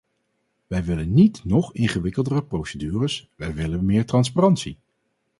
Wij 0.67 0.83
willen 0.83 1.13
niet 1.13 1.45
nog 1.45 1.73
ingewikkeldere 1.73 2.43
procedures, 2.43 3.29
wij 3.35 3.53
willen 3.53 3.85
meer 3.85 4.05
transparantie! 4.05 4.77